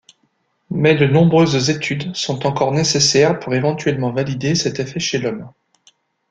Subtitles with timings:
[0.71, 5.51] Mais de nombreuses études sont encore nécessaires pour éventuellement valider cet effet chez l'homme.